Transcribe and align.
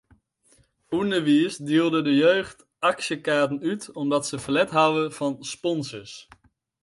Underweis 0.99 1.55
dielde 1.67 1.99
de 2.07 2.15
jeugd 2.21 2.59
aksjekaarten 2.89 3.59
út 3.71 3.83
omdat 4.01 4.23
se 4.27 4.35
ferlet 4.43 4.71
hawwe 4.77 5.03
fan 5.17 5.33
sponsors. 5.53 6.13